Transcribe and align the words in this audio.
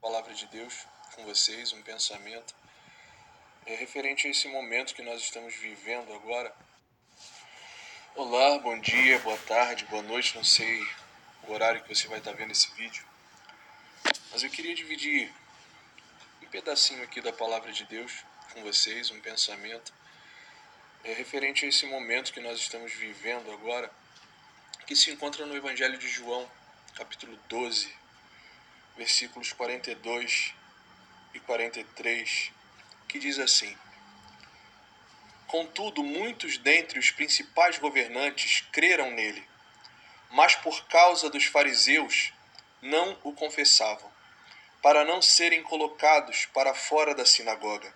palavra 0.00 0.32
de 0.32 0.46
Deus 0.46 0.86
com 1.14 1.24
vocês, 1.24 1.74
um 1.74 1.82
pensamento 1.82 2.54
é 3.66 3.74
referente 3.74 4.26
a 4.26 4.30
esse 4.30 4.48
momento 4.48 4.94
que 4.94 5.02
nós 5.02 5.20
estamos 5.20 5.54
vivendo 5.56 6.10
agora. 6.14 6.54
Olá, 8.14 8.58
bom 8.60 8.80
dia, 8.80 9.18
boa 9.18 9.36
tarde, 9.46 9.84
boa 9.84 10.02
noite, 10.02 10.34
não 10.34 10.42
sei 10.42 10.80
o 11.46 11.52
horário 11.52 11.82
que 11.82 11.94
você 11.94 12.08
vai 12.08 12.18
estar 12.18 12.32
vendo 12.32 12.50
esse 12.50 12.72
vídeo, 12.72 13.04
mas 14.32 14.42
eu 14.42 14.48
queria 14.48 14.74
dividir 14.74 15.30
um 16.42 16.46
pedacinho 16.46 17.02
aqui 17.02 17.20
da 17.20 17.32
palavra 17.32 17.70
de 17.70 17.84
Deus 17.84 18.24
com 18.54 18.62
vocês, 18.62 19.10
um 19.10 19.20
pensamento 19.20 19.92
é 21.04 21.12
referente 21.12 21.66
a 21.66 21.68
esse 21.68 21.84
momento 21.84 22.32
que 22.32 22.40
nós 22.40 22.58
estamos 22.58 22.94
vivendo 22.94 23.52
agora, 23.52 23.90
que 24.86 24.96
se 24.96 25.10
encontra 25.10 25.44
no 25.44 25.54
Evangelho 25.54 25.98
de 25.98 26.08
João, 26.08 26.50
capítulo 26.94 27.38
12, 27.48 27.99
versículos 29.00 29.50
42 29.54 30.52
e 31.32 31.40
43, 31.40 32.52
que 33.08 33.18
diz 33.18 33.38
assim: 33.38 33.74
Contudo, 35.46 36.02
muitos 36.02 36.58
dentre 36.58 36.98
os 36.98 37.10
principais 37.10 37.78
governantes 37.78 38.62
creram 38.70 39.10
nele, 39.10 39.42
mas 40.30 40.54
por 40.54 40.84
causa 40.84 41.30
dos 41.30 41.46
fariseus 41.46 42.30
não 42.82 43.18
o 43.24 43.32
confessavam, 43.32 44.12
para 44.82 45.02
não 45.02 45.22
serem 45.22 45.62
colocados 45.62 46.44
para 46.52 46.74
fora 46.74 47.14
da 47.14 47.24
sinagoga, 47.24 47.90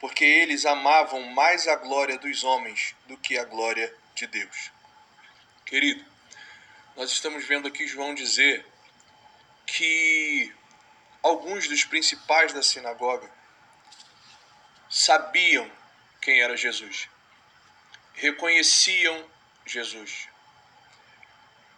porque 0.00 0.24
eles 0.24 0.66
amavam 0.66 1.22
mais 1.30 1.68
a 1.68 1.76
glória 1.76 2.18
dos 2.18 2.42
homens 2.42 2.92
do 3.06 3.16
que 3.16 3.38
a 3.38 3.44
glória 3.44 3.94
de 4.16 4.26
Deus. 4.26 4.72
Querido, 5.64 6.04
nós 6.96 7.12
estamos 7.12 7.44
vendo 7.46 7.68
aqui 7.68 7.86
João 7.86 8.16
dizer 8.16 8.66
que 9.68 10.52
alguns 11.22 11.68
dos 11.68 11.84
principais 11.84 12.52
da 12.52 12.62
sinagoga 12.62 13.30
sabiam 14.88 15.70
quem 16.20 16.40
era 16.40 16.56
Jesus, 16.56 17.08
reconheciam 18.14 19.30
Jesus, 19.66 20.28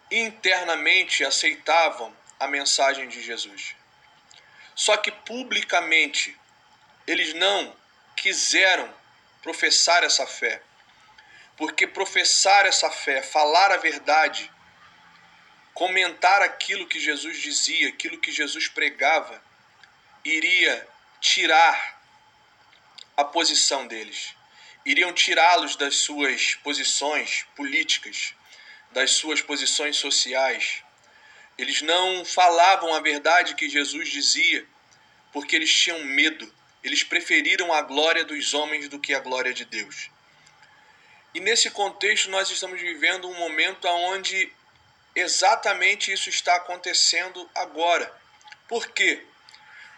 internamente 0.09 1.23
aceitavam 1.25 2.15
a 2.39 2.47
mensagem 2.47 3.07
de 3.07 3.21
Jesus. 3.21 3.75
Só 4.73 4.95
que 4.97 5.11
publicamente 5.11 6.37
eles 7.05 7.33
não 7.33 7.75
quiseram 8.15 8.91
professar 9.41 10.03
essa 10.03 10.25
fé, 10.25 10.61
porque 11.57 11.85
professar 11.85 12.65
essa 12.65 12.89
fé, 12.89 13.21
falar 13.21 13.71
a 13.71 13.77
verdade, 13.77 14.50
comentar 15.73 16.41
aquilo 16.41 16.87
que 16.87 16.99
Jesus 16.99 17.37
dizia, 17.37 17.89
aquilo 17.89 18.19
que 18.19 18.31
Jesus 18.31 18.67
pregava, 18.67 19.41
iria 20.23 20.87
tirar 21.19 22.01
a 23.15 23.23
posição 23.23 23.87
deles. 23.87 24.35
Iriam 24.85 25.13
tirá-los 25.13 25.75
das 25.75 25.97
suas 25.97 26.55
posições 26.55 27.45
políticas, 27.55 28.33
das 28.91 29.11
suas 29.11 29.41
posições 29.41 29.97
sociais. 29.97 30.83
Eles 31.57 31.81
não 31.81 32.25
falavam 32.25 32.93
a 32.93 32.99
verdade 32.99 33.55
que 33.55 33.69
Jesus 33.69 34.09
dizia, 34.09 34.65
porque 35.31 35.55
eles 35.55 35.71
tinham 35.71 36.03
medo. 36.03 36.51
Eles 36.83 37.03
preferiram 37.03 37.71
a 37.71 37.81
glória 37.83 38.25
dos 38.25 38.53
homens 38.55 38.89
do 38.89 38.99
que 38.99 39.13
a 39.13 39.19
glória 39.19 39.53
de 39.53 39.65
Deus. 39.65 40.09
E 41.33 41.39
nesse 41.39 41.69
contexto 41.69 42.29
nós 42.29 42.49
estamos 42.49 42.81
vivendo 42.81 43.29
um 43.29 43.37
momento 43.37 43.87
onde 43.87 44.51
exatamente 45.15 46.11
isso 46.11 46.29
está 46.29 46.55
acontecendo 46.55 47.49
agora. 47.55 48.13
Por 48.67 48.87
quê? 48.89 49.25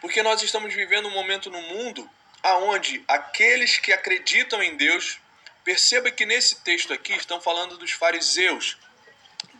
Porque 0.01 0.21
nós 0.23 0.41
estamos 0.41 0.73
vivendo 0.73 1.07
um 1.07 1.11
momento 1.11 1.49
no 1.49 1.61
mundo 1.61 2.09
aonde 2.41 3.03
aqueles 3.07 3.77
que 3.77 3.93
acreditam 3.93 4.61
em 4.61 4.75
Deus, 4.75 5.17
perceba 5.63 6.11
que 6.11 6.25
nesse 6.25 6.57
texto 6.57 6.91
aqui 6.91 7.13
estão 7.13 7.39
falando 7.39 7.77
dos 7.77 7.91
fariseus, 7.91 8.77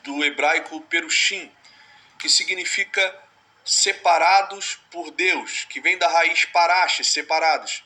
do 0.03 0.23
hebraico 0.23 0.81
perushim, 0.81 1.49
que 2.19 2.27
significa 2.27 3.23
separados 3.63 4.77
por 4.91 5.11
Deus, 5.11 5.65
que 5.69 5.79
vem 5.79 5.97
da 5.97 6.09
raiz 6.09 6.43
parache, 6.45 7.03
separados. 7.03 7.83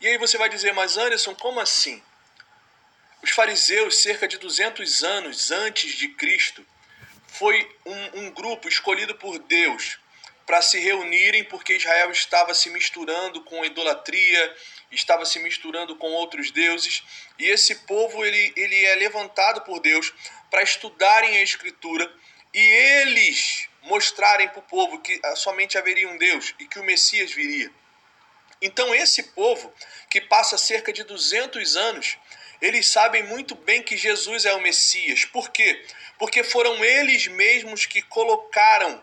E 0.00 0.08
aí 0.08 0.18
você 0.18 0.36
vai 0.36 0.48
dizer, 0.48 0.72
mas 0.72 0.96
Anderson, 0.96 1.34
como 1.36 1.60
assim? 1.60 2.02
Os 3.22 3.30
fariseus, 3.30 4.02
cerca 4.02 4.26
de 4.26 4.38
200 4.38 5.04
anos 5.04 5.50
antes 5.50 5.94
de 5.94 6.08
Cristo, 6.08 6.66
foi 7.28 7.68
um, 7.84 8.20
um 8.20 8.30
grupo 8.30 8.68
escolhido 8.68 9.14
por 9.14 9.38
Deus 9.38 9.98
para 10.46 10.62
se 10.62 10.78
reunirem 10.78 11.42
porque 11.44 11.74
Israel 11.74 12.10
estava 12.10 12.54
se 12.54 12.70
misturando 12.70 13.42
com 13.42 13.64
idolatria, 13.64 14.56
estava 14.92 15.24
se 15.24 15.40
misturando 15.40 15.96
com 15.96 16.12
outros 16.12 16.52
deuses, 16.52 17.02
e 17.38 17.46
esse 17.46 17.74
povo 17.86 18.24
ele, 18.24 18.52
ele 18.56 18.84
é 18.86 18.94
levantado 18.94 19.62
por 19.62 19.80
Deus 19.80 20.12
para 20.50 20.62
estudarem 20.62 21.36
a 21.38 21.42
escritura 21.42 22.10
e 22.54 22.60
eles 22.60 23.68
mostrarem 23.82 24.48
para 24.48 24.60
o 24.60 24.62
povo 24.62 25.00
que 25.00 25.20
somente 25.34 25.76
haveria 25.76 26.08
um 26.08 26.16
Deus 26.16 26.54
e 26.58 26.66
que 26.66 26.78
o 26.78 26.84
Messias 26.84 27.32
viria. 27.32 27.70
Então 28.62 28.94
esse 28.94 29.22
povo 29.22 29.72
que 30.08 30.20
passa 30.20 30.56
cerca 30.56 30.92
de 30.92 31.04
200 31.04 31.76
anos, 31.76 32.16
eles 32.60 32.88
sabem 32.88 33.24
muito 33.24 33.54
bem 33.54 33.82
que 33.82 33.96
Jesus 33.96 34.44
é 34.44 34.54
o 34.54 34.60
Messias. 34.60 35.24
Por 35.24 35.50
quê? 35.50 35.84
Porque 36.18 36.42
foram 36.42 36.84
eles 36.84 37.26
mesmos 37.26 37.86
que 37.86 38.02
colocaram 38.02 39.02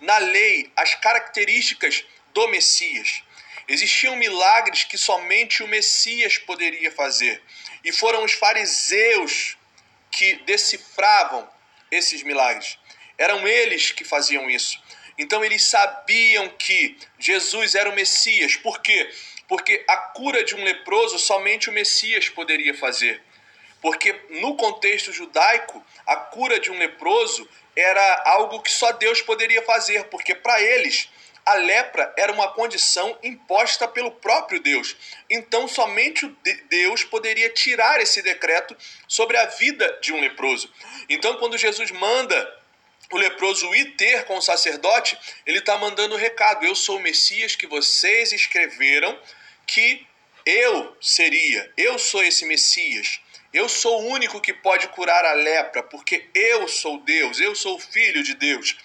na 0.00 0.18
lei 0.18 0.70
as 0.76 0.94
características 0.94 2.04
do 2.32 2.48
Messias. 2.48 3.22
Existiam 3.68 4.16
milagres 4.16 4.84
que 4.84 4.98
somente 4.98 5.62
o 5.62 5.68
Messias 5.68 6.38
poderia 6.38 6.90
fazer, 6.90 7.40
e 7.84 7.92
foram 7.92 8.24
os 8.24 8.32
fariseus 8.32 9.56
que 10.10 10.34
decifravam 10.44 11.48
esses 11.90 12.22
milagres. 12.22 12.78
Eram 13.16 13.46
eles 13.46 13.92
que 13.92 14.04
faziam 14.04 14.50
isso. 14.50 14.80
Então 15.16 15.44
eles 15.44 15.62
sabiam 15.62 16.48
que 16.50 16.96
Jesus 17.18 17.74
era 17.74 17.90
o 17.90 17.94
Messias. 17.94 18.56
Por 18.56 18.80
quê? 18.80 19.10
Porque 19.46 19.84
a 19.86 19.96
cura 19.96 20.42
de 20.42 20.54
um 20.54 20.64
leproso 20.64 21.18
somente 21.18 21.68
o 21.68 21.72
Messias 21.72 22.28
poderia 22.28 22.72
fazer. 22.72 23.22
Porque 23.80 24.14
no 24.28 24.56
contexto 24.56 25.12
judaico, 25.12 25.84
a 26.06 26.16
cura 26.16 26.60
de 26.60 26.70
um 26.70 26.78
leproso 26.78 27.48
era 27.74 28.22
algo 28.26 28.60
que 28.60 28.70
só 28.70 28.92
Deus 28.92 29.22
poderia 29.22 29.62
fazer, 29.62 30.04
porque 30.04 30.34
para 30.34 30.60
eles 30.60 31.08
a 31.44 31.54
lepra 31.54 32.12
era 32.16 32.32
uma 32.32 32.52
condição 32.52 33.18
imposta 33.22 33.88
pelo 33.88 34.10
próprio 34.10 34.60
Deus. 34.60 34.96
Então 35.28 35.66
somente 35.66 36.26
Deus 36.68 37.02
poderia 37.04 37.48
tirar 37.50 38.00
esse 38.00 38.22
decreto 38.22 38.76
sobre 39.08 39.36
a 39.36 39.46
vida 39.46 39.98
de 40.02 40.12
um 40.12 40.20
leproso. 40.20 40.72
Então 41.08 41.36
quando 41.38 41.58
Jesus 41.58 41.90
manda 41.90 42.60
o 43.10 43.16
leproso 43.16 43.74
ir 43.74 43.96
ter 43.96 44.24
com 44.24 44.36
o 44.36 44.42
sacerdote, 44.42 45.18
ele 45.46 45.58
está 45.58 45.76
mandando 45.78 46.14
o 46.14 46.18
um 46.18 46.20
recado: 46.20 46.64
Eu 46.64 46.74
sou 46.74 46.98
o 46.98 47.00
Messias 47.00 47.56
que 47.56 47.66
vocês 47.66 48.32
escreveram 48.32 49.18
que 49.66 50.06
eu 50.46 50.96
seria, 51.00 51.72
eu 51.76 51.98
sou 51.98 52.22
esse 52.22 52.44
Messias. 52.44 53.20
Eu 53.52 53.68
sou 53.68 54.02
o 54.02 54.06
único 54.06 54.40
que 54.40 54.52
pode 54.52 54.86
curar 54.88 55.24
a 55.24 55.32
lepra, 55.32 55.82
porque 55.82 56.28
eu 56.34 56.68
sou 56.68 57.00
Deus, 57.00 57.40
eu 57.40 57.54
sou 57.54 57.78
filho 57.78 58.22
de 58.22 58.34
Deus. 58.34 58.76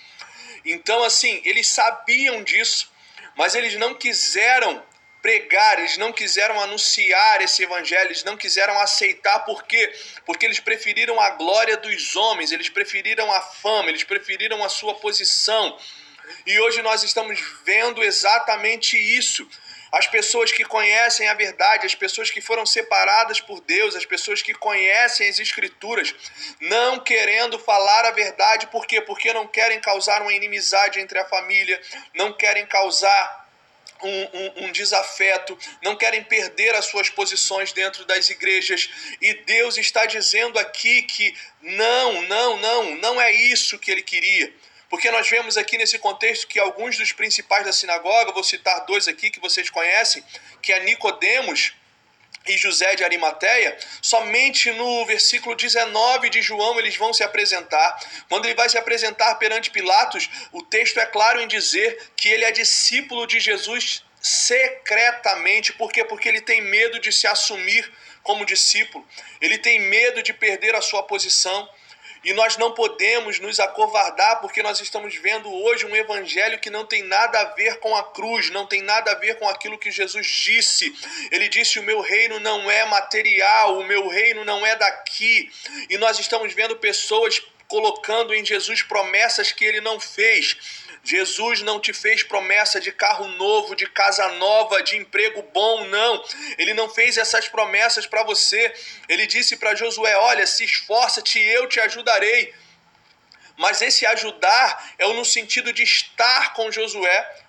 Então, 0.66 1.04
assim, 1.04 1.40
eles 1.46 1.68
sabiam 1.68 2.44
disso, 2.44 2.92
mas 3.36 3.54
eles 3.54 3.76
não 3.76 3.94
quiseram 3.94 4.84
pregar, 5.22 5.80
eles 5.80 5.98
não 5.98 6.12
quiseram 6.12 6.60
anunciar 6.60 7.42
esse 7.42 7.64
evangelho, 7.64 8.08
eles 8.08 8.24
não 8.24 8.38
quiseram 8.38 8.80
aceitar, 8.80 9.40
por 9.40 9.64
quê? 9.64 9.94
Porque 10.26 10.46
eles 10.46 10.60
preferiram 10.60 11.20
a 11.20 11.32
glória 11.32 11.78
dos 11.78 12.16
homens, 12.16 12.52
eles 12.52 12.70
preferiram 12.70 13.32
a 13.32 13.42
fama, 13.42 13.90
eles 13.90 14.04
preferiram 14.04 14.64
a 14.64 14.70
sua 14.70 14.96
posição. 14.96 15.78
E 16.46 16.60
hoje 16.60 16.82
nós 16.82 17.04
estamos 17.04 17.40
vendo 17.64 18.04
exatamente 18.04 18.98
isso 18.98 19.48
as 19.96 20.08
pessoas 20.08 20.52
que 20.52 20.66
conhecem 20.66 21.30
a 21.30 21.34
verdade, 21.34 21.86
as 21.86 21.96
pessoas 21.96 22.30
que 22.30 22.42
foram 22.42 22.66
separadas 22.66 23.40
por 23.40 23.62
Deus, 23.62 23.96
as 23.96 24.06
pessoas 24.06 24.42
que 24.42 24.54
conhecem 24.54 25.30
as 25.30 25.40
Escrituras, 25.40 26.14
não 26.60 27.00
querendo 27.00 27.58
falar 27.58 28.04
a 28.04 28.12
verdade, 28.12 28.68
por 28.68 28.86
quê? 28.86 29.00
Porque 29.00 29.32
não 29.32 29.48
querem 29.48 29.80
causar 29.80 30.22
uma 30.22 30.34
inimizade 30.34 31.00
entre 31.00 31.18
a 31.18 31.26
família, 31.26 31.82
não 32.14 32.34
querem 32.34 32.66
causar 32.66 33.46
um, 34.04 34.10
um, 34.10 34.66
um, 34.66 34.72
desafeto, 34.74 35.58
não 35.82 35.96
querem 35.96 36.24
perder 36.24 36.76
as 36.76 36.86
suas 36.86 37.10
posições 37.10 37.72
dentro 37.72 38.04
das 38.04 38.30
igrejas. 38.30 38.90
E 39.22 39.34
Deus 39.46 39.78
está 39.78 40.06
dizendo 40.06 40.60
aqui 40.60 41.04
que 41.04 41.34
não, 41.62 42.22
não, 42.24 42.58
não, 42.58 42.96
não 42.96 43.22
é 43.22 43.32
isso 43.32 43.80
que 43.80 43.92
ele 43.92 44.04
queria. 44.04 44.54
Porque 44.90 45.10
nós 45.12 45.30
vemos 45.30 45.58
aqui 45.58 45.78
nesse 45.78 45.98
contexto 46.00 46.48
que 46.48 46.60
alguns 46.60 46.98
dos 46.98 47.12
principais 47.12 47.66
da 47.66 47.74
sinagoga, 47.74 48.32
vou 48.32 48.44
citar 48.44 48.86
dois 48.86 49.08
aqui 49.08 49.30
que 49.30 49.40
vocês 49.40 49.70
conhecem, 49.70 50.24
que 50.62 50.72
é 50.72 50.80
Nicodemos 50.82 51.74
e 52.48 52.58
José 52.58 52.96
de 52.96 53.04
Arimateia, 53.04 53.78
somente 54.02 54.72
no 54.72 55.06
versículo 55.06 55.56
19 55.56 56.30
de 56.30 56.42
João 56.42 56.80
eles 56.80 56.96
vão 56.96 57.12
se 57.14 57.24
apresentar. 57.24 58.00
Quando 58.30 58.46
ele 58.46 58.54
vai 58.54 58.70
se 58.70 58.78
apresentar 58.78 59.34
perante 59.36 59.72
Pilatos, 59.72 60.30
o 60.52 60.62
texto 60.62 61.00
é 61.00 61.06
claro 61.06 61.42
em 61.42 61.48
dizer 61.48 62.12
que 62.16 62.30
ele 62.30 62.46
é 62.46 62.52
discípulo 62.52 63.26
de 63.26 63.40
Jesus 63.40 64.04
secretamente. 64.22 65.74
Por 65.74 65.92
quê? 65.92 66.04
Porque 66.04 66.30
ele 66.30 66.42
tem 66.42 66.62
medo 66.62 67.00
de 67.00 67.12
se 67.12 67.28
assumir 67.28 67.92
como 68.22 68.46
discípulo, 68.46 69.08
ele 69.40 69.58
tem 69.60 69.80
medo 69.80 70.24
de 70.24 70.34
perder 70.34 70.74
a 70.76 70.82
sua 70.82 71.04
posição. 71.04 71.70
E 72.26 72.34
nós 72.34 72.58
não 72.58 72.72
podemos 72.74 73.40
nos 73.40 73.60
acovardar 73.60 74.42
porque 74.42 74.64
nós 74.64 74.82
estamos 74.82 75.16
vendo 75.16 75.48
hoje 75.54 75.86
um 75.86 75.96
evangelho 75.96 76.60
que 76.60 76.72
não 76.72 76.84
tem 76.84 77.04
nada 77.04 77.40
a 77.40 77.46
ver 77.54 77.80
com 77.80 77.96
a 77.96 78.04
cruz, 78.04 78.50
não 78.50 78.66
tem 78.66 78.82
nada 78.82 79.12
a 79.12 79.16
ver 79.16 79.38
com 79.38 79.48
aquilo 79.48 79.78
que 79.78 79.92
Jesus 79.92 80.26
disse. 80.26 80.92
Ele 81.32 81.48
disse: 81.48 81.78
O 81.78 81.84
meu 81.84 82.02
reino 82.02 82.40
não 82.40 82.70
é 82.70 82.84
material, 82.86 83.78
o 83.78 83.84
meu 83.84 84.08
reino 84.08 84.44
não 84.44 84.66
é 84.66 84.76
daqui. 84.76 85.52
E 85.88 86.00
nós 86.00 86.20
estamos 86.20 86.52
vendo 86.54 86.76
pessoas 86.78 87.40
colocando 87.68 88.34
em 88.34 88.46
Jesus 88.46 88.82
promessas 88.82 89.52
que 89.52 89.66
ele 89.66 89.82
não 89.82 90.00
fez. 90.00 90.58
Jesus 91.04 91.62
não 91.62 91.80
te 91.80 91.94
fez 91.94 92.24
promessa 92.24 92.80
de 92.80 92.92
carro 92.92 93.28
novo, 93.28 93.76
de 93.76 93.88
casa 93.88 94.28
nova, 94.34 94.82
de 94.82 94.98
emprego 94.98 95.44
bom, 95.54 95.86
não. 95.86 96.24
Ele 96.58 96.74
não 96.74 96.90
fez 96.90 97.18
essas 97.18 97.48
promessas 97.48 98.08
para 98.08 98.24
você. 98.24 98.74
Ele 99.08 99.28
disse 99.28 99.56
para 99.56 99.76
Josué: 99.76 100.18
Olha, 100.18 100.48
se 100.48 100.66
esforça-te, 100.66 101.40
eu 101.40 101.68
te 101.68 101.80
ajudarei. 101.80 102.54
Mas 103.56 103.82
esse 103.82 104.06
ajudar 104.06 104.94
é 104.98 105.08
no 105.08 105.24
sentido 105.24 105.72
de 105.72 105.84
estar 105.84 106.54
com 106.54 106.72
Josué. 106.72 107.44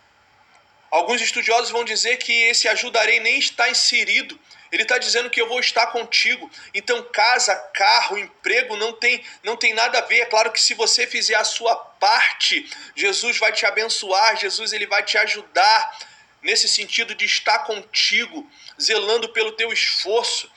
Alguns 0.91 1.21
estudiosos 1.21 1.71
vão 1.71 1.85
dizer 1.85 2.19
que 2.19 2.33
esse 2.45 2.69
ajudarei 2.69 3.21
nem 3.21 3.39
está 3.39 3.69
inserido 3.69 4.39
ele 4.71 4.83
está 4.83 4.99
dizendo 4.99 5.31
que 5.31 5.41
eu 5.41 5.49
vou 5.49 5.61
estar 5.61 5.87
contigo. 5.89 6.51
Então, 6.75 7.03
casa, 7.13 7.55
carro, 7.75 8.19
emprego 8.19 8.77
não 8.77 8.93
tem, 8.93 9.25
não 9.43 9.57
tem 9.57 9.75
nada 9.75 9.99
a 9.99 10.03
ver. 10.03 10.21
É 10.21 10.27
claro 10.27 10.51
que 10.51 10.61
se 10.61 10.75
você 10.75 11.07
fizer 11.07 11.35
a 11.35 11.45
sua 11.45 11.75
parte, 11.75 12.69
Jesus 12.95 13.39
vai 13.39 13.53
te 13.53 13.65
abençoar, 13.65 14.37
Jesus 14.37 14.73
ele 14.73 14.87
vai 14.87 15.03
te 15.03 15.17
ajudar 15.19 15.99
nesse 16.43 16.69
sentido 16.69 17.15
de 17.15 17.25
estar 17.25 17.61
contigo, 17.61 18.49
zelando 18.81 19.29
pelo 19.31 19.53
teu 19.53 19.73
esforço. 19.73 20.51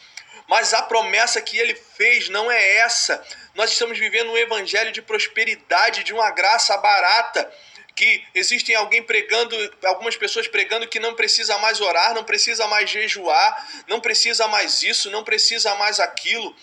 Mas 0.47 0.73
a 0.73 0.81
promessa 0.81 1.41
que 1.41 1.57
ele 1.57 1.75
fez 1.75 2.27
não 2.29 2.51
é 2.51 2.77
essa. 2.77 3.23
Nós 3.53 3.71
estamos 3.71 3.99
vivendo 3.99 4.31
um 4.31 4.37
evangelho 4.37 4.91
de 4.91 5.01
prosperidade, 5.01 6.03
de 6.03 6.13
uma 6.13 6.31
graça 6.31 6.75
barata 6.77 7.51
que 7.99 8.23
existem 8.33 8.73
alguém 8.75 9.03
pregando, 9.03 9.53
algumas 9.83 10.15
pessoas 10.15 10.47
pregando 10.47 10.87
que 10.87 11.01
não 11.01 11.15
precisa 11.15 11.57
mais 11.57 11.81
orar, 11.81 12.13
não 12.13 12.23
precisa 12.23 12.65
mais 12.65 12.89
jejuar, 12.89 13.83
não 13.89 13.99
precisa 13.99 14.47
mais 14.47 14.81
isso, 14.81 15.11
não 15.11 15.21
precisa 15.21 15.75
mais 15.75 15.99
aquilo, 15.99 16.55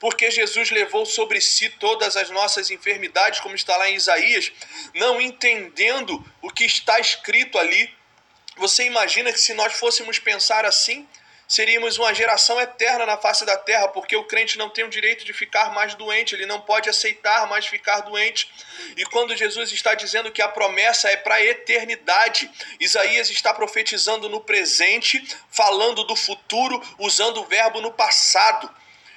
porque 0.00 0.32
Jesus 0.32 0.72
levou 0.72 1.06
sobre 1.06 1.40
si 1.40 1.68
todas 1.68 2.16
as 2.16 2.28
nossas 2.30 2.72
enfermidades, 2.72 3.38
como 3.38 3.54
está 3.54 3.76
lá 3.76 3.88
em 3.88 3.94
Isaías, 3.94 4.50
não 4.92 5.20
entendendo 5.20 6.26
o 6.42 6.50
que 6.50 6.64
está 6.64 6.98
escrito 6.98 7.56
ali. 7.56 7.88
Você 8.56 8.82
imagina 8.82 9.32
que 9.32 9.38
se 9.38 9.54
nós 9.54 9.74
fôssemos 9.74 10.18
pensar 10.18 10.64
assim, 10.64 11.08
seríamos 11.50 11.98
uma 11.98 12.14
geração 12.14 12.60
eterna 12.60 13.04
na 13.04 13.16
face 13.16 13.44
da 13.44 13.56
terra, 13.56 13.88
porque 13.88 14.14
o 14.14 14.22
crente 14.22 14.56
não 14.56 14.70
tem 14.70 14.84
o 14.84 14.88
direito 14.88 15.24
de 15.24 15.32
ficar 15.32 15.72
mais 15.74 15.96
doente, 15.96 16.32
ele 16.32 16.46
não 16.46 16.60
pode 16.60 16.88
aceitar 16.88 17.48
mais 17.48 17.66
ficar 17.66 18.02
doente. 18.02 18.48
E 18.96 19.04
quando 19.06 19.36
Jesus 19.36 19.72
está 19.72 19.96
dizendo 19.96 20.30
que 20.30 20.40
a 20.40 20.46
promessa 20.46 21.08
é 21.08 21.16
para 21.16 21.34
a 21.34 21.44
eternidade, 21.44 22.48
Isaías 22.78 23.30
está 23.30 23.52
profetizando 23.52 24.28
no 24.28 24.40
presente, 24.40 25.26
falando 25.50 26.04
do 26.04 26.14
futuro, 26.14 26.80
usando 27.00 27.40
o 27.40 27.44
verbo 27.46 27.80
no 27.80 27.90
passado. 27.90 28.72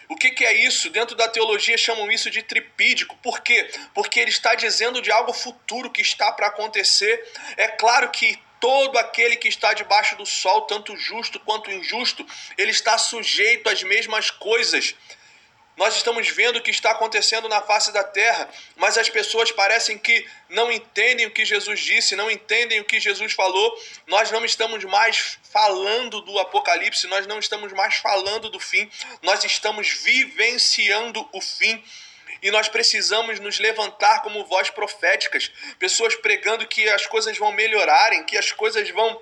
O 0.09 0.15
que, 0.15 0.31
que, 0.31 0.43
é 0.43 0.53
isso? 0.53 0.89
Dentro 0.89 1.15
da 1.15 1.27
teologia 1.27 1.77
chamam 1.77 2.11
isso 2.11 2.31
de 2.31 2.41
tripídico. 2.41 3.15
Por 3.17 3.41
quê? 3.41 3.69
Porque 3.93 4.19
ele 4.19 4.31
está 4.31 4.55
dizendo 4.55 5.03
de 5.03 5.11
algo 5.11 5.33
futuro 5.33 5.91
que 5.91 6.01
está 6.01 6.31
para 6.31 6.47
acontecer. 6.47 7.31
É 7.57 7.67
claro 7.67 8.09
que 8.09 8.39
todo 8.63 8.97
aquele 8.97 9.35
que 9.35 9.49
está 9.49 9.73
debaixo 9.73 10.15
do 10.15 10.25
sol, 10.25 10.61
tanto 10.61 10.95
justo 10.95 11.37
quanto 11.41 11.69
injusto, 11.69 12.25
ele 12.57 12.71
está 12.71 12.97
sujeito 12.97 13.67
às 13.67 13.83
mesmas 13.83 14.31
coisas. 14.31 14.95
Nós 15.75 15.97
estamos 15.97 16.29
vendo 16.29 16.59
o 16.59 16.61
que 16.61 16.71
está 16.71 16.91
acontecendo 16.91 17.49
na 17.49 17.61
face 17.61 17.91
da 17.91 18.05
terra, 18.05 18.49
mas 18.77 18.97
as 18.97 19.09
pessoas 19.09 19.51
parecem 19.51 19.97
que 19.97 20.25
não 20.47 20.71
entendem 20.71 21.25
o 21.25 21.31
que 21.31 21.43
Jesus 21.43 21.81
disse, 21.81 22.15
não 22.15 22.31
entendem 22.31 22.79
o 22.79 22.85
que 22.85 23.01
Jesus 23.01 23.33
falou. 23.33 23.77
Nós 24.07 24.31
não 24.31 24.45
estamos 24.45 24.81
mais 24.85 25.37
falando 25.51 26.21
do 26.21 26.39
Apocalipse, 26.39 27.05
nós 27.07 27.27
não 27.27 27.39
estamos 27.39 27.73
mais 27.73 27.95
falando 27.95 28.49
do 28.49 28.61
fim, 28.61 28.89
nós 29.21 29.43
estamos 29.43 29.89
vivenciando 29.89 31.27
o 31.33 31.41
fim 31.41 31.83
e 32.43 32.51
nós 32.51 32.67
precisamos 32.67 33.39
nos 33.39 33.57
levantar 33.57 34.21
como 34.21 34.43
voz 34.45 34.69
proféticas, 34.69 35.49
pessoas 35.79 36.13
pregando 36.17 36.67
que 36.67 36.87
as 36.89 37.07
coisas 37.07 37.37
vão 37.37 37.53
melhorarem, 37.53 38.25
que 38.25 38.37
as 38.37 38.51
coisas 38.51 38.87
vão 38.89 39.19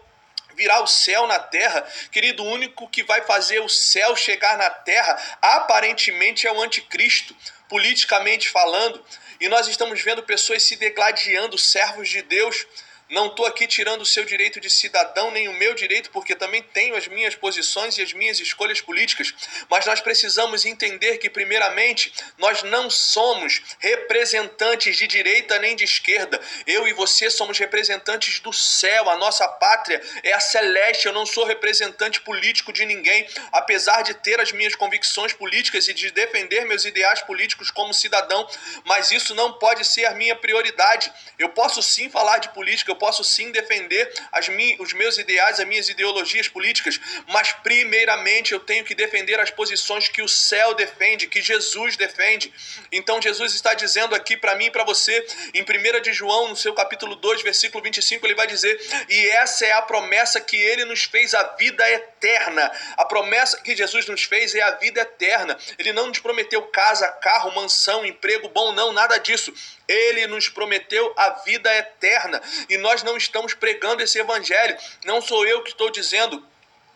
virar 0.55 0.81
o 0.81 0.87
céu 0.87 1.27
na 1.27 1.37
terra. 1.37 1.87
Querido, 2.11 2.43
o 2.43 2.49
único 2.49 2.89
que 2.89 3.03
vai 3.03 3.21
fazer 3.21 3.59
o 3.59 3.69
céu 3.69 4.15
chegar 4.15 4.57
na 4.57 4.71
terra, 4.71 5.37
aparentemente, 5.39 6.47
é 6.47 6.51
o 6.51 6.61
anticristo, 6.61 7.35
politicamente 7.69 8.49
falando. 8.49 9.05
E 9.39 9.47
nós 9.47 9.67
estamos 9.67 10.01
vendo 10.01 10.23
pessoas 10.23 10.63
se 10.63 10.75
degladiando, 10.75 11.59
servos 11.59 12.09
de 12.09 12.23
Deus, 12.23 12.65
não 13.11 13.27
estou 13.27 13.45
aqui 13.45 13.67
tirando 13.67 14.03
o 14.03 14.05
seu 14.05 14.23
direito 14.23 14.61
de 14.61 14.69
cidadão, 14.69 15.31
nem 15.31 15.49
o 15.49 15.53
meu 15.53 15.75
direito, 15.75 16.09
porque 16.11 16.33
também 16.33 16.63
tenho 16.63 16.95
as 16.95 17.09
minhas 17.09 17.35
posições 17.35 17.97
e 17.97 18.01
as 18.01 18.13
minhas 18.13 18.39
escolhas 18.39 18.79
políticas. 18.79 19.33
Mas 19.69 19.85
nós 19.85 19.99
precisamos 19.99 20.65
entender 20.65 21.17
que, 21.17 21.29
primeiramente, 21.29 22.13
nós 22.37 22.63
não 22.63 22.89
somos 22.89 23.61
representantes 23.79 24.95
de 24.95 25.07
direita 25.07 25.59
nem 25.59 25.75
de 25.75 25.83
esquerda. 25.83 26.39
Eu 26.65 26.87
e 26.87 26.93
você 26.93 27.29
somos 27.29 27.59
representantes 27.59 28.39
do 28.39 28.53
céu. 28.53 29.09
A 29.09 29.17
nossa 29.17 29.45
pátria 29.45 30.01
é 30.23 30.31
a 30.31 30.39
celeste. 30.39 31.05
Eu 31.05 31.13
não 31.13 31.25
sou 31.25 31.43
representante 31.43 32.21
político 32.21 32.71
de 32.71 32.85
ninguém, 32.85 33.27
apesar 33.51 34.03
de 34.03 34.13
ter 34.13 34.39
as 34.39 34.53
minhas 34.53 34.73
convicções 34.73 35.33
políticas 35.33 35.89
e 35.89 35.93
de 35.93 36.11
defender 36.11 36.65
meus 36.65 36.85
ideais 36.85 37.21
políticos 37.23 37.71
como 37.71 37.93
cidadão. 37.93 38.47
Mas 38.85 39.11
isso 39.11 39.35
não 39.35 39.51
pode 39.51 39.83
ser 39.83 40.05
a 40.05 40.13
minha 40.13 40.35
prioridade. 40.35 41.11
Eu 41.37 41.49
posso 41.49 41.83
sim 41.83 42.09
falar 42.09 42.37
de 42.37 42.47
política, 42.49 43.00
posso 43.01 43.23
sim 43.23 43.49
defender 43.49 44.13
mi 44.51 44.77
os 44.79 44.93
meus 44.93 45.17
ideais, 45.17 45.59
as 45.59 45.65
minhas 45.65 45.89
ideologias 45.89 46.47
políticas, 46.47 46.99
mas 47.27 47.51
primeiramente 47.51 48.53
eu 48.53 48.59
tenho 48.59 48.85
que 48.85 48.93
defender 48.93 49.39
as 49.39 49.49
posições 49.49 50.07
que 50.07 50.21
o 50.21 50.27
céu 50.27 50.75
defende, 50.75 51.25
que 51.25 51.41
Jesus 51.41 51.97
defende. 51.97 52.53
Então 52.91 53.19
Jesus 53.19 53.55
está 53.55 53.73
dizendo 53.73 54.13
aqui 54.13 54.37
para 54.37 54.53
mim 54.53 54.65
e 54.65 54.71
para 54.71 54.83
você, 54.83 55.25
em 55.51 55.63
1 55.63 56.01
de 56.01 56.13
João, 56.13 56.49
no 56.49 56.55
seu 56.55 56.75
capítulo 56.75 57.15
2, 57.15 57.41
versículo 57.41 57.83
25, 57.83 58.27
ele 58.27 58.35
vai 58.35 58.45
dizer: 58.45 58.79
"E 59.09 59.29
essa 59.29 59.65
é 59.65 59.71
a 59.71 59.81
promessa 59.81 60.39
que 60.39 60.57
ele 60.57 60.85
nos 60.85 61.03
fez, 61.05 61.33
a 61.33 61.41
vida 61.55 61.89
eterna". 61.89 62.71
A 62.97 63.05
promessa 63.05 63.59
que 63.61 63.75
Jesus 63.75 64.05
nos 64.05 64.23
fez 64.25 64.53
é 64.53 64.61
a 64.61 64.71
vida 64.71 65.01
eterna. 65.01 65.57
Ele 65.79 65.91
não 65.91 66.05
nos 66.05 66.19
prometeu 66.19 66.61
casa, 66.67 67.07
carro, 67.13 67.55
mansão, 67.55 68.05
emprego 68.05 68.47
bom, 68.49 68.71
não, 68.73 68.91
nada 68.91 69.17
disso. 69.17 69.51
Ele 69.87 70.27
nos 70.27 70.47
prometeu 70.47 71.13
a 71.17 71.29
vida 71.43 71.73
eterna 71.75 72.41
e 72.69 72.77
nós 72.77 72.90
não 73.01 73.15
estamos 73.15 73.53
pregando 73.53 74.03
esse 74.03 74.19
evangelho. 74.19 74.77
Não 75.05 75.21
sou 75.21 75.47
eu 75.47 75.63
que 75.63 75.69
estou 75.69 75.89
dizendo, 75.89 76.45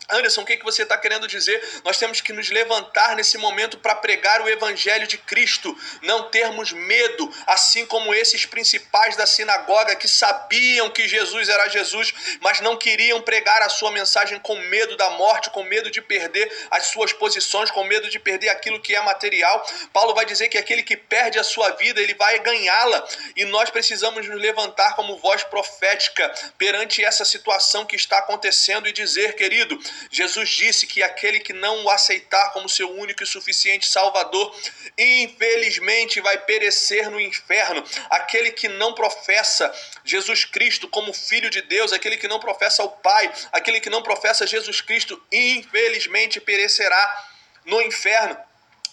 Anderson, 0.08 0.42
o 0.42 0.44
que, 0.44 0.56
que 0.56 0.64
você 0.64 0.82
está 0.82 0.96
querendo 0.96 1.26
dizer? 1.26 1.62
Nós 1.84 1.98
temos 1.98 2.20
que 2.20 2.32
nos 2.32 2.48
levantar 2.50 3.16
nesse 3.16 3.36
momento 3.38 3.78
para 3.78 3.94
pregar 3.94 4.40
o 4.40 4.48
Evangelho 4.48 5.06
de 5.06 5.18
Cristo, 5.18 5.76
não 6.02 6.30
termos 6.30 6.72
medo, 6.72 7.32
assim 7.46 7.84
como 7.86 8.14
esses 8.14 8.46
principais 8.46 9.16
da 9.16 9.26
sinagoga 9.26 9.96
que 9.96 10.06
sabiam 10.06 10.90
que 10.90 11.08
Jesus 11.08 11.48
era 11.48 11.68
Jesus, 11.68 12.14
mas 12.40 12.60
não 12.60 12.76
queriam 12.76 13.20
pregar 13.20 13.62
a 13.62 13.68
sua 13.68 13.90
mensagem 13.90 14.38
com 14.38 14.54
medo 14.56 14.96
da 14.96 15.10
morte, 15.10 15.50
com 15.50 15.64
medo 15.64 15.90
de 15.90 16.00
perder 16.00 16.50
as 16.70 16.86
suas 16.86 17.12
posições, 17.12 17.70
com 17.70 17.82
medo 17.84 18.08
de 18.08 18.18
perder 18.18 18.48
aquilo 18.50 18.80
que 18.80 18.94
é 18.94 19.00
material. 19.02 19.66
Paulo 19.92 20.14
vai 20.14 20.24
dizer 20.24 20.48
que 20.48 20.58
aquele 20.58 20.82
que 20.82 20.96
perde 20.96 21.38
a 21.38 21.44
sua 21.44 21.70
vida, 21.70 22.00
ele 22.00 22.14
vai 22.14 22.38
ganhá-la, 22.40 23.06
e 23.34 23.44
nós 23.44 23.70
precisamos 23.70 24.26
nos 24.26 24.40
levantar 24.40 24.94
como 24.94 25.18
voz 25.18 25.42
profética 25.44 26.32
perante 26.56 27.04
essa 27.04 27.24
situação 27.24 27.84
que 27.84 27.96
está 27.96 28.18
acontecendo 28.18 28.88
e 28.88 28.92
dizer, 28.92 29.34
querido, 29.34 29.78
Jesus 30.10 30.50
disse 30.50 30.86
que 30.86 31.02
aquele 31.02 31.40
que 31.40 31.52
não 31.52 31.84
o 31.84 31.90
aceitar 31.90 32.52
como 32.52 32.68
seu 32.68 32.90
único 32.90 33.22
e 33.22 33.26
suficiente 33.26 33.86
Salvador, 33.86 34.54
infelizmente 34.96 36.20
vai 36.20 36.38
perecer 36.38 37.10
no 37.10 37.20
inferno. 37.20 37.84
Aquele 38.10 38.50
que 38.50 38.68
não 38.68 38.94
professa 38.94 39.72
Jesus 40.04 40.44
Cristo 40.44 40.88
como 40.88 41.12
Filho 41.12 41.50
de 41.50 41.62
Deus, 41.62 41.92
aquele 41.92 42.16
que 42.16 42.28
não 42.28 42.40
professa 42.40 42.82
o 42.82 42.88
Pai, 42.88 43.32
aquele 43.52 43.80
que 43.80 43.90
não 43.90 44.02
professa 44.02 44.46
Jesus 44.46 44.80
Cristo, 44.80 45.20
infelizmente 45.30 46.40
perecerá 46.40 47.28
no 47.64 47.80
inferno. 47.82 48.36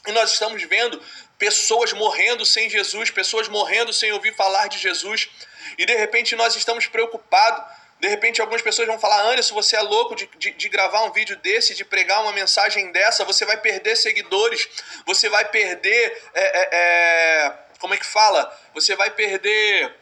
E 0.05 0.12
nós 0.12 0.33
estamos 0.33 0.62
vendo 0.63 1.01
pessoas 1.38 1.93
morrendo 1.93 2.45
sem 2.45 2.69
Jesus, 2.69 3.10
pessoas 3.10 3.48
morrendo 3.48 3.93
sem 3.93 4.12
ouvir 4.12 4.36
falar 4.36 4.67
de 4.67 4.77
Jesus, 4.77 5.29
e 5.77 5.86
de 5.86 5.95
repente 5.95 6.36
nós 6.36 6.55
estamos 6.55 6.88
preocupados 6.88 7.83
De 8.03 8.10
repente, 8.10 8.41
algumas 8.41 8.62
pessoas 8.62 8.86
vão 8.86 9.00
falar: 9.00 9.22
Anderson, 9.29 9.55
você 9.55 9.77
é 9.77 9.81
louco 9.81 10.13
de, 10.13 10.29
de, 10.38 10.51
de, 10.51 10.67
gravar 10.67 11.03
um 11.03 11.13
vídeo 11.13 11.38
desse, 11.38 11.74
de 11.74 11.86
pregar 11.86 12.22
uma 12.22 12.33
mensagem 12.33 12.91
dessa, 12.91 13.24
você 13.24 13.45
vai 13.45 13.55
perder 13.55 13.95
seguidores, 13.95 14.67
você 15.05 15.29
vai 15.29 15.45
perder. 15.45 16.22
É, 16.33 16.41
é, 16.41 16.69
é, 16.74 17.53
como 17.79 17.93
é 17.93 17.98
que 17.98 18.05
fala? 18.05 18.51
Você 18.74 18.93
vai 18.93 19.10
perder 19.10 19.95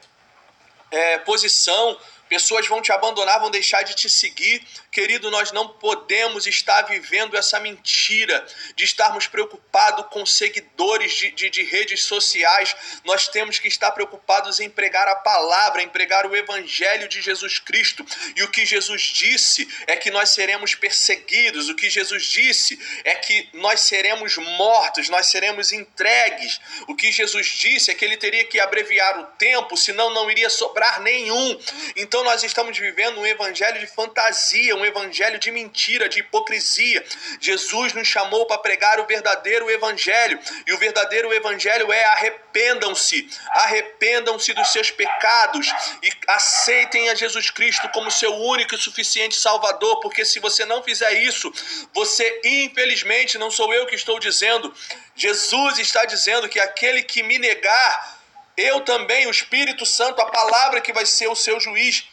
é, 0.90 1.20
posição, 1.20 1.96
pessoas 2.32 2.66
vão 2.66 2.82
te 2.82 2.94
abandonar, 2.94 3.42
vão 3.42 3.52
deixar 3.52 3.82
de 3.82 3.94
te 3.94 4.10
seguir. 4.10 4.66
Querido, 4.90 5.30
nós 5.30 5.52
não 5.52 5.68
podemos 5.68 6.48
estar 6.48 6.84
vivendo 6.84 7.36
essa 7.36 7.60
mentira 7.60 8.46
de 8.74 8.86
estarmos 8.86 9.28
preocupados 9.28 10.06
com 10.10 10.26
seguidores 10.26 11.12
de, 11.12 11.32
de, 11.32 11.50
de, 11.50 11.64
redes 11.64 12.06
sociais. 12.06 12.74
Nós 13.04 13.28
temos 13.28 13.60
que 13.60 13.68
estar 13.68 13.92
preocupados 13.92 14.62
em 14.62 14.70
pregar 14.70 15.10
a 15.10 15.16
palavra, 15.16 15.84
em 15.84 15.90
pregar 15.90 16.26
o 16.26 16.34
evangelho 16.34 17.10
de 17.10 17.22
Jesus 17.22 17.60
Cristo. 17.60 18.06
E 18.34 18.44
o 18.44 18.50
que 18.50 18.66
Jesus 18.66 19.02
disse 19.02 19.68
é 19.86 19.98
que 19.98 20.10
nós 20.10 20.30
seremos 20.30 20.74
perseguidos, 20.74 21.68
o 21.68 21.76
que 21.76 21.90
Jesus 21.90 22.24
disse 22.24 22.80
é 23.04 23.14
que 23.16 23.50
nós 23.56 23.82
seremos 23.82 24.38
mortos, 24.38 25.10
nós 25.10 25.26
seremos 25.26 25.74
entregues. 25.74 26.62
O 26.88 26.96
que 26.96 27.12
Jesus 27.12 27.48
disse 27.48 27.92
é 27.92 27.94
que 27.94 28.06
ele 28.06 28.16
teria 28.16 28.46
que 28.46 28.58
abreviar 28.58 29.20
o 29.20 29.26
tempo, 29.36 29.76
senão 29.76 30.10
não 30.12 30.32
iria 30.32 30.50
sobrar 30.50 31.02
nenhum. 31.02 31.60
Então 31.98 32.21
nós 32.24 32.44
estamos 32.44 32.78
vivendo 32.78 33.20
um 33.20 33.26
evangelho 33.26 33.80
de 33.80 33.88
fantasia, 33.88 34.76
um 34.76 34.86
evangelho 34.86 35.40
de 35.40 35.52
mentira, 35.52 36.08
de 36.08 36.20
hipocrisia. 36.20 37.04
Jesus 37.40 37.94
nos 37.94 38.08
chamou 38.08 38.46
para 38.46 38.58
pregar 38.58 39.00
o 39.00 39.06
verdadeiro 39.06 39.70
evangelho, 39.70 40.40
e 40.66 40.74
o 40.74 40.78
verdadeiro 40.78 41.34
evangelho 41.34 41.92
é 41.92 42.04
arrependam-se, 42.06 43.30
arrependam-se 43.50 44.54
dos 44.54 44.72
seus 44.72 44.92
pecados 44.92 45.68
e 46.04 46.12
aceitem 46.28 47.10
a 47.10 47.16
Jesus 47.16 47.50
Cristo 47.50 47.88
como 47.90 48.12
seu 48.12 48.34
único 48.36 48.76
e 48.76 48.78
suficiente 48.78 49.36
Salvador, 49.36 50.00
porque 50.00 50.26
se 50.26 50.40
você 50.40 50.66
não 50.66 50.84
fizer 50.84 51.12
isso, 51.14 51.52
você 51.94 52.42
infelizmente, 52.44 53.38
não 53.38 53.52
sou 53.52 53.74
eu 53.74 53.86
que 53.86 53.96
estou 53.96 54.20
dizendo, 54.20 54.74
Jesus 55.16 55.80
está 55.80 56.06
dizendo 56.06 56.50
que 56.50 56.60
aquele 56.60 57.04
que 57.04 57.24
me 57.24 57.38
negar, 57.38 58.21
eu 58.58 58.82
também, 58.82 59.28
o 59.28 59.32
Espírito 59.32 59.86
Santo, 59.86 60.22
a 60.22 60.26
palavra 60.26 60.82
que 60.82 60.94
vai 60.94 61.06
ser 61.06 61.28
o 61.28 61.36
seu 61.36 61.60
juiz, 61.60 62.08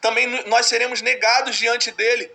também 0.00 0.26
nós 0.46 0.66
seremos 0.66 1.00
negados 1.02 1.56
diante 1.56 1.90
dele. 1.90 2.30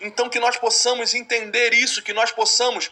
Então, 0.00 0.28
que 0.28 0.40
nós 0.40 0.56
possamos 0.56 1.14
entender 1.14 1.72
isso, 1.72 2.02
que 2.02 2.12
nós 2.12 2.32
possamos 2.32 2.90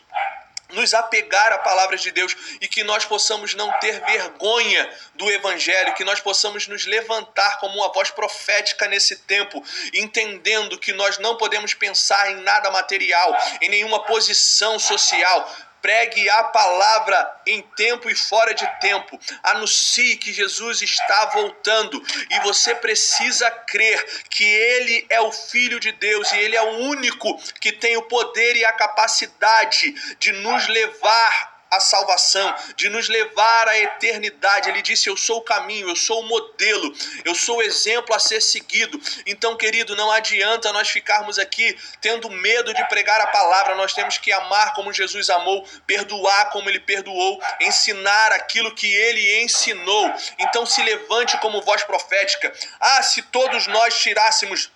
nos 0.72 0.94
apegar 0.94 1.52
à 1.52 1.58
palavra 1.58 1.96
de 1.96 2.10
Deus 2.10 2.36
e 2.60 2.68
que 2.68 2.84
nós 2.84 3.04
possamos 3.04 3.54
não 3.54 3.70
ter 3.80 4.00
vergonha 4.04 4.88
do 5.14 5.30
Evangelho, 5.30 5.94
que 5.94 6.04
nós 6.04 6.20
possamos 6.20 6.66
nos 6.66 6.86
levantar 6.86 7.58
como 7.58 7.74
uma 7.76 7.92
voz 7.92 8.10
profética 8.10 8.86
nesse 8.86 9.16
tempo, 9.16 9.62
entendendo 9.92 10.78
que 10.78 10.92
nós 10.92 11.18
não 11.18 11.36
podemos 11.36 11.74
pensar 11.74 12.30
em 12.30 12.36
nada 12.42 12.70
material, 12.70 13.36
em 13.60 13.68
nenhuma 13.68 14.04
posição 14.04 14.78
social, 14.78 15.50
Pregue 15.82 16.28
a 16.28 16.44
palavra 16.44 17.40
em 17.46 17.62
tempo 17.62 18.10
e 18.10 18.14
fora 18.14 18.54
de 18.54 18.66
tempo. 18.80 19.18
Anuncie 19.42 20.16
que 20.16 20.32
Jesus 20.32 20.82
está 20.82 21.26
voltando 21.26 22.02
e 22.30 22.40
você 22.40 22.75
precisa 22.75 23.50
crer 23.50 24.04
que 24.28 24.44
Ele 24.44 25.06
é 25.08 25.20
o 25.20 25.32
Filho 25.32 25.80
de 25.80 25.92
Deus 25.92 26.30
e 26.32 26.38
Ele 26.38 26.56
é 26.56 26.62
o 26.62 26.78
único 26.78 27.37
que 27.60 27.72
tem 27.72 27.96
o 27.96 28.02
poder 28.02 28.56
e 28.56 28.64
a 28.64 28.72
capacidade 28.72 29.94
de 30.18 30.32
nos 30.32 30.68
levar 30.68 31.50
a 31.70 31.78
salvação, 31.78 32.54
de 32.76 32.88
nos 32.88 33.08
levar 33.08 33.68
à 33.68 33.78
eternidade. 33.78 34.68
Ele 34.68 34.82
disse: 34.82 35.08
Eu 35.08 35.16
sou 35.16 35.38
o 35.38 35.42
caminho, 35.42 35.88
eu 35.88 35.96
sou 35.96 36.20
o 36.20 36.26
modelo, 36.26 36.92
eu 37.24 37.34
sou 37.34 37.58
o 37.58 37.62
exemplo 37.62 38.14
a 38.14 38.18
ser 38.18 38.40
seguido. 38.40 39.00
Então, 39.24 39.56
querido, 39.56 39.94
não 39.94 40.10
adianta 40.10 40.72
nós 40.72 40.88
ficarmos 40.88 41.38
aqui 41.38 41.78
tendo 42.00 42.28
medo 42.28 42.74
de 42.74 42.84
pregar 42.88 43.20
a 43.20 43.28
palavra, 43.28 43.74
nós 43.74 43.92
temos 43.92 44.18
que 44.18 44.32
amar 44.32 44.74
como 44.74 44.92
Jesus 44.92 45.30
amou, 45.30 45.66
perdoar 45.86 46.50
como 46.50 46.68
ele 46.68 46.80
perdoou, 46.80 47.40
ensinar 47.60 48.32
aquilo 48.32 48.74
que 48.74 48.92
ele 48.92 49.42
ensinou. 49.42 50.12
Então, 50.38 50.66
se 50.66 50.82
levante 50.82 51.38
como 51.38 51.62
voz 51.62 51.84
profética. 51.84 52.52
Ah, 52.80 53.02
se 53.02 53.22
todos 53.22 53.66
nós 53.66 53.98
tirássemos 54.00 54.70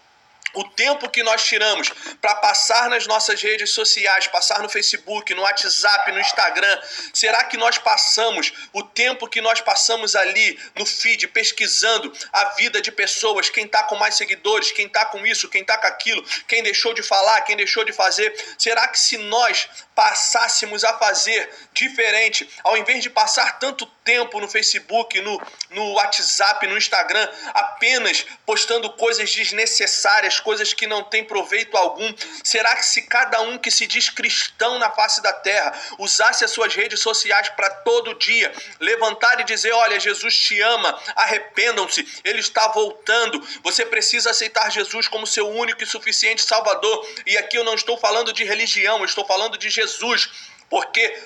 o 0.54 0.64
tempo 0.64 1.08
que 1.08 1.22
nós 1.22 1.44
tiramos 1.44 1.90
para 2.20 2.34
passar 2.36 2.88
nas 2.88 3.06
nossas 3.06 3.40
redes 3.42 3.70
sociais, 3.70 4.26
passar 4.28 4.62
no 4.62 4.68
Facebook, 4.68 5.34
no 5.34 5.42
WhatsApp, 5.42 6.12
no 6.12 6.20
Instagram, 6.20 6.80
será 7.12 7.44
que 7.44 7.56
nós 7.56 7.78
passamos 7.78 8.52
o 8.72 8.82
tempo 8.82 9.28
que 9.28 9.40
nós 9.40 9.60
passamos 9.60 10.14
ali 10.14 10.58
no 10.74 10.86
feed 10.86 11.28
pesquisando 11.28 12.12
a 12.32 12.44
vida 12.50 12.80
de 12.80 12.90
pessoas, 12.92 13.50
quem 13.50 13.66
está 13.66 13.82
com 13.84 13.96
mais 13.96 14.16
seguidores, 14.16 14.72
quem 14.72 14.86
está 14.86 15.04
com 15.06 15.26
isso, 15.26 15.48
quem 15.48 15.62
está 15.62 15.76
com 15.76 15.86
aquilo, 15.86 16.24
quem 16.46 16.62
deixou 16.62 16.94
de 16.94 17.02
falar, 17.02 17.40
quem 17.42 17.56
deixou 17.56 17.84
de 17.84 17.92
fazer? 17.92 18.34
Será 18.58 18.88
que 18.88 18.98
se 18.98 19.16
nós 19.18 19.68
passássemos 19.94 20.84
a 20.84 20.98
fazer 20.98 21.50
diferente, 21.72 22.48
ao 22.62 22.76
invés 22.76 23.02
de 23.02 23.10
passar 23.10 23.58
tanto 23.58 23.86
tempo 24.04 24.38
no 24.38 24.46
Facebook, 24.46 25.20
no, 25.22 25.40
no 25.70 25.92
WhatsApp, 25.94 26.66
no 26.66 26.76
Instagram, 26.76 27.28
apenas 27.54 28.26
postando 28.44 28.90
coisas 28.92 29.34
desnecessárias, 29.34 30.38
coisas 30.38 30.74
que 30.74 30.86
não 30.86 31.02
têm 31.02 31.24
proveito 31.24 31.76
algum? 31.76 32.14
Será 32.44 32.76
que 32.76 32.84
se 32.84 33.02
cada 33.02 33.40
um 33.40 33.58
que 33.58 33.70
se 33.70 33.86
diz 33.86 34.10
cristão 34.10 34.78
na 34.78 34.90
face 34.90 35.22
da 35.22 35.32
terra 35.32 35.72
usasse 35.98 36.44
as 36.44 36.50
suas 36.50 36.74
redes 36.74 37.00
sociais 37.00 37.48
para 37.50 37.70
todo 37.70 38.14
dia 38.14 38.52
levantar 38.78 39.40
e 39.40 39.44
dizer: 39.44 39.72
Olha, 39.72 39.98
Jesus 39.98 40.36
te 40.36 40.60
ama, 40.60 40.98
arrependam-se, 41.16 42.06
ele 42.22 42.40
está 42.40 42.68
voltando, 42.68 43.40
você 43.62 43.86
precisa 43.86 44.30
aceitar 44.30 44.70
Jesus 44.70 45.08
como 45.08 45.26
seu 45.26 45.48
único 45.48 45.82
e 45.82 45.86
suficiente 45.86 46.42
Salvador. 46.42 47.08
E 47.26 47.36
aqui 47.38 47.56
eu 47.56 47.64
não 47.64 47.74
estou 47.74 47.96
falando 47.96 48.32
de 48.32 48.44
religião, 48.44 48.98
eu 48.98 49.04
estou 49.04 49.24
falando 49.26 49.56
de 49.56 49.70
Jesus, 49.70 50.30
porque 50.68 51.16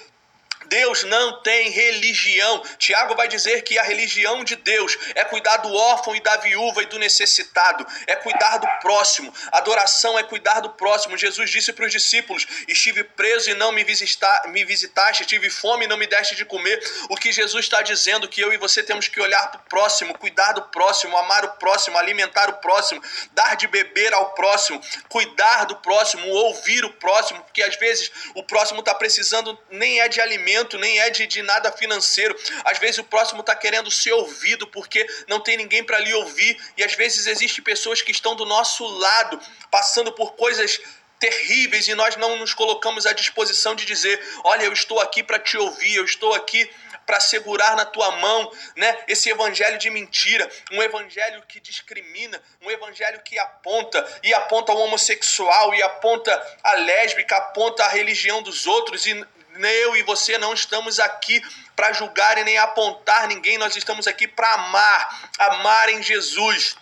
Deus 0.69 1.03
não 1.05 1.43
tem 1.43 1.71
religião. 1.71 2.63
Tiago 2.79 3.15
vai 3.15 3.29
dizer 3.29 3.63
que 3.63 3.79
a 3.79 3.83
religião 3.83 4.45
de 4.45 4.57
Deus 4.57 4.97
é 5.15 5.25
cuidar 5.25 5.59
do 5.59 5.73
órfão 5.75 6.15
e 6.15 6.21
da 6.21 6.37
viúva 6.37 6.83
e 6.83 6.87
do 6.87 6.99
necessitado, 6.99 7.87
é 8.07 8.17
cuidar 8.17 8.59
do 8.59 8.67
próximo. 8.81 9.33
Adoração 9.53 10.19
é 10.19 10.23
cuidar 10.23 10.61
do 10.61 10.71
próximo. 10.71 11.17
Jesus 11.17 11.51
disse 11.51 11.73
para 11.73 11.87
os 11.87 11.93
discípulos: 11.93 12.47
Estive 12.67 13.03
preso 13.03 13.51
e 13.51 13.55
não 13.55 13.73
me, 13.73 13.83
visita, 13.83 14.43
me 14.49 14.65
visitaste, 14.65 15.25
tive 15.25 15.51
fome 15.51 15.85
e 15.85 15.89
não 15.89 15.97
me 15.97 16.07
deste 16.07 16.37
de 16.37 16.45
comer. 16.45 16.79
O 17.09 17.17
que 17.17 17.33
Jesus 17.33 17.65
está 17.65 17.83
dizendo 17.83 18.29
que 18.29 18.41
eu 18.41 18.53
e 18.53 18.57
você 18.57 18.83
temos 18.83 19.09
que 19.09 19.21
olhar 19.21 19.51
para 19.51 19.61
o 19.61 19.65
próximo, 19.69 20.17
cuidar 20.19 20.53
do 20.53 20.63
próximo, 20.63 21.17
amar 21.17 21.45
o 21.45 21.53
próximo, 21.53 21.97
alimentar 21.97 22.49
o 22.51 22.55
próximo, 22.55 23.03
dar 23.33 23.57
de 23.57 23.67
beber 23.67 24.13
ao 24.13 24.35
próximo, 24.35 24.81
cuidar 25.09 25.65
do 25.65 25.77
próximo, 25.77 26.29
ouvir 26.29 26.85
o 26.85 26.93
próximo, 26.93 27.43
porque 27.43 27.63
às 27.63 27.77
vezes 27.77 28.11
o 28.35 28.43
próximo 28.43 28.81
está 28.81 28.95
precisando 28.95 29.59
nem 29.71 30.01
é 30.01 30.09
de 30.09 30.21
alimento 30.21 30.58
nem 30.79 30.99
é 31.01 31.11
de, 31.11 31.27
de 31.27 31.43
nada 31.43 31.71
financeiro. 31.71 32.37
Às 32.65 32.79
vezes 32.79 32.99
o 32.99 33.05
próximo 33.05 33.41
está 33.41 33.55
querendo 33.55 33.91
ser 33.91 34.13
ouvido 34.13 34.67
porque 34.67 35.07
não 35.29 35.41
tem 35.41 35.57
ninguém 35.57 35.85
para 35.85 35.99
lhe 35.99 36.13
ouvir. 36.15 36.59
E 36.77 36.83
às 36.83 36.95
vezes 36.95 37.27
existem 37.27 37.63
pessoas 37.63 38.03
que 38.03 38.11
estão 38.11 38.35
do 38.35 38.45
nosso 38.45 38.87
lado, 38.87 39.41
passando 39.71 40.13
por 40.13 40.35
coisas 40.35 40.81
terríveis 41.19 41.89
e 41.89 41.95
nós 41.95 42.17
não 42.17 42.37
nos 42.37 42.55
colocamos 42.55 43.07
à 43.07 43.13
disposição 43.13 43.75
de 43.75 43.85
dizer: 43.85 44.21
Olha, 44.45 44.65
eu 44.65 44.73
estou 44.73 45.01
aqui 45.01 45.23
para 45.23 45.39
te 45.39 45.57
ouvir, 45.57 45.97
eu 45.97 46.05
estou 46.05 46.35
aqui 46.35 46.69
para 47.09 47.21
segurar 47.21 47.75
na 47.75 47.87
tua 47.87 48.11
mão, 48.19 48.53
né? 48.77 48.99
Esse 49.09 49.31
evangelho 49.31 49.79
de 49.79 49.89
mentira, 49.89 50.47
um 50.71 50.83
evangelho 50.83 51.43
que 51.49 51.59
discrimina, 51.59 52.39
um 52.61 52.71
evangelho 52.71 53.23
que 53.25 53.39
aponta 53.39 54.07
e 54.23 54.35
aponta 54.35 54.73
o 54.73 54.79
homossexual 54.79 55.75
e 55.75 55.83
aponta 55.83 56.59
a 56.63 56.75
lésbica, 56.75 57.35
aponta 57.35 57.83
a 57.83 57.89
religião 57.89 58.43
dos 58.43 58.67
outros 58.67 59.07
e 59.07 59.27
eu 59.67 59.97
e 59.97 60.03
você 60.03 60.39
não 60.39 60.53
estamos 60.55 60.99
aqui 60.99 61.43
para 61.75 61.93
julgar 61.93 62.39
e 62.39 62.45
nem 62.45 62.59
apontar 62.59 63.29
ninguém, 63.29 63.59
nós 63.59 63.77
estamos 63.77 64.07
aqui 64.07 64.27
para 64.27 64.53
amar, 64.55 65.31
amar 65.39 65.89
em 65.89 66.03
Jesus. 66.03 66.77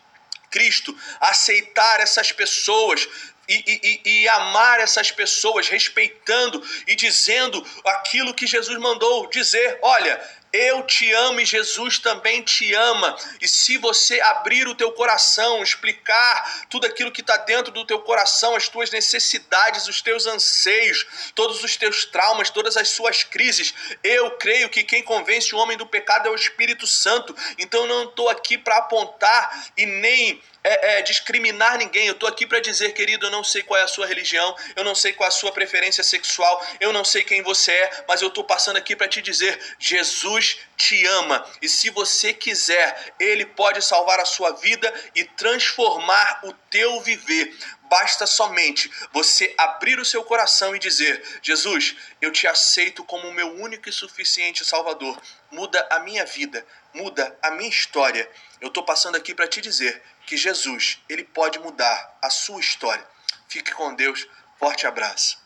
Cristo, 0.49 0.97
aceitar 1.21 2.01
essas 2.01 2.33
pessoas, 2.33 3.07
e, 3.49 4.01
e, 4.05 4.23
e, 4.23 4.29
amar 4.29 4.81
essas 4.81 5.11
pessoas, 5.11 5.69
respeitando 5.69 6.63
e 6.87 6.97
dizendo 6.97 7.65
aquilo 7.85 8.35
que 8.35 8.47
Jesus 8.47 8.77
mandou 8.79 9.29
dizer. 9.29 9.79
Olha, 9.83 10.21
eu 10.57 10.83
te 10.83 11.13
amo 11.13 11.41
e 11.41 11.45
Jesus 11.45 11.99
também 11.99 12.43
te 12.43 12.73
ama. 12.75 13.17
E 13.41 13.47
se 13.47 13.77
você 13.77 14.21
abrir 14.21 14.67
o 14.67 14.75
teu 14.75 14.91
coração, 14.93 15.63
explicar 15.63 16.67
tudo 16.69 16.87
aquilo 16.87 17.13
que 17.13 17.21
está 17.21 17.37
dentro 17.37 17.73
do 17.73 17.85
teu 17.85 18.01
coração, 18.01 18.57
as 18.57 18.69
tuas 18.69 18.91
necessidades, 18.91 19.87
os 19.87 20.01
teus 20.01 20.27
anseios, 20.27 21.07
todos 21.35 21.63
os 21.63 21.77
teus 21.77 22.05
traumas, 22.05 22.51
todas 22.51 22.77
as 22.77 22.89
suas 22.89 23.23
crises, 23.23 23.75
eu 24.03 24.31
creio 24.33 24.69
que 24.69 24.83
quem 24.83 25.03
convence 25.03 25.55
o 25.55 25.59
homem 25.59 25.77
do 25.77 25.87
pecado 25.87 26.29
é 26.29 26.31
o 26.31 26.35
Espírito 26.35 26.87
Santo. 26.87 27.37
Então 27.59 27.83
eu 27.83 27.89
não 27.89 28.05
estou 28.05 28.29
aqui 28.29 28.57
para 28.57 28.79
apontar 28.79 29.69
e 29.77 29.85
nem 29.85 30.43
é, 30.67 30.99
é, 30.99 31.03
discriminar 31.03 31.79
ninguém. 31.79 32.09
Eu 32.09 32.15
estou 32.15 32.29
aqui 32.29 32.45
para 32.45 32.59
dizer, 32.59 32.93
querido, 32.93 33.27
eu 33.27 33.31
não 33.31 33.45
sei 33.45 33.63
qual 33.63 33.79
é 33.79 33.85
a 33.85 33.89
sua 33.89 34.05
religião, 34.05 34.55
eu 34.75 34.83
não 34.83 34.97
sei 34.97 35.13
qual 35.13 35.27
é 35.27 35.29
a 35.29 35.31
sua 35.31 35.53
preferência 35.53 36.03
sexual, 36.03 36.67
eu 36.81 36.93
não 36.93 37.05
sei 37.05 37.23
quem 37.23 37.41
você 37.41 37.71
é, 37.71 38.05
mas 38.09 38.21
eu 38.21 38.29
estou 38.29 38.43
passando 38.43 38.77
aqui 38.77 38.97
para 38.97 39.07
te 39.07 39.23
dizer: 39.23 39.59
Jesus 39.79 40.59
te 40.77 41.07
ama. 41.07 41.49
E 41.63 41.69
se 41.69 41.89
você 41.91 42.33
quiser, 42.33 43.15
Ele 43.21 43.47
pode 43.47 43.81
salvar 43.81 44.19
a 44.19 44.25
sua 44.25 44.53
vida 44.53 44.93
e 45.15 45.23
transformar 45.25 46.41
o 46.43 46.53
teu 46.53 47.01
viver. 47.01 47.57
Basta 47.89 48.27
somente 48.27 48.91
você 49.13 49.55
abrir 49.57 50.01
o 50.01 50.05
seu 50.05 50.25
coração 50.25 50.75
e 50.75 50.81
dizer: 50.81 51.23
Jesus, 51.41 51.95
eu 52.21 52.33
te 52.33 52.49
aceito 52.49 53.05
como 53.05 53.29
o 53.29 53.33
meu 53.33 53.55
único 53.55 53.89
e 53.89 53.93
suficiente 53.93 54.65
Salvador. 54.65 55.17
Muda 55.53 55.87
a 55.91 56.01
minha 56.01 56.25
vida, 56.27 56.67
muda 56.93 57.39
a 57.41 57.53
minha 57.53 57.71
história. 57.71 58.29
Eu 58.61 58.69
estou 58.69 58.83
passando 58.83 59.15
aqui 59.15 59.33
para 59.33 59.47
te 59.47 59.61
dizer 59.61 60.03
que 60.27 60.37
Jesus, 60.37 60.99
ele 61.09 61.25
pode 61.25 61.59
mudar 61.61 62.19
a 62.21 62.29
sua 62.29 62.61
história. 62.61 63.07
Fique 63.49 63.73
com 63.73 63.95
Deus. 63.95 64.27
Forte 64.59 64.87
abraço. 64.87 65.46